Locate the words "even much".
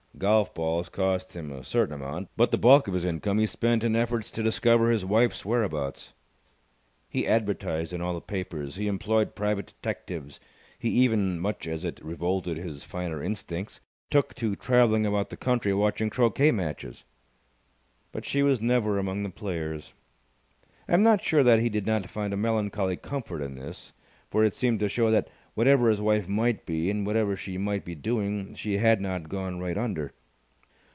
10.91-11.65